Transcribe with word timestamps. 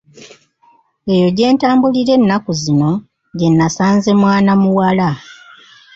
Eyo 1.13 1.27
gye 1.35 1.47
ntambulira 1.53 2.11
ennaku 2.17 2.51
zino 2.61 2.91
gyenasanze 3.37 4.09
mwana 4.21 4.51
muwala. 4.61 5.09